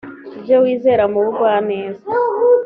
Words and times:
ibyo 0.37 0.55
wizera 0.63 1.03
mu 1.11 1.19
bugwaneza 1.25 2.05